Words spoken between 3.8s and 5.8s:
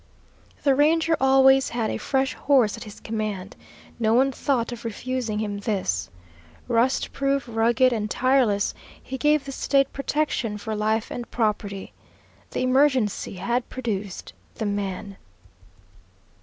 no one thought of refusing him